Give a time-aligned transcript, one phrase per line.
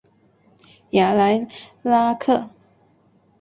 [0.89, 1.45] 雅莱
[1.83, 2.49] 拉克。